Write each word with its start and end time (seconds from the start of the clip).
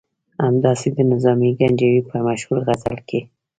همداسې 0.45 0.87
د 0.97 0.99
نظامي 1.11 1.51
ګنجوي 1.59 2.01
په 2.09 2.17
مشهور 2.27 2.59
غزل 2.67 2.97
کې. 3.09 3.19